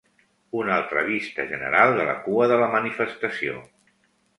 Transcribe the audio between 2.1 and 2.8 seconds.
la cua de la